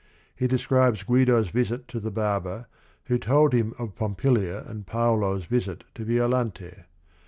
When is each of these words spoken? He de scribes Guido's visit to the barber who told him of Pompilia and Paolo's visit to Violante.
He 0.35 0.47
de 0.47 0.57
scribes 0.57 1.03
Guido's 1.03 1.49
visit 1.49 1.87
to 1.89 1.99
the 1.99 2.09
barber 2.09 2.65
who 3.05 3.19
told 3.19 3.53
him 3.53 3.75
of 3.77 3.93
Pompilia 3.93 4.63
and 4.67 4.87
Paolo's 4.87 5.45
visit 5.45 5.83
to 5.93 6.03
Violante. 6.03 6.73